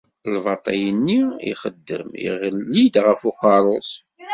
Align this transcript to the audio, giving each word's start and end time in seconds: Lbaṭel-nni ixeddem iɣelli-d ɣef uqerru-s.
Lbaṭel-nni 0.35 1.21
ixeddem 1.49 2.07
iɣelli-d 2.25 2.95
ɣef 3.05 3.21
uqerru-s. 3.29 3.91